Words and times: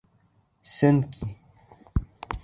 Сөнки!.. 0.75 1.29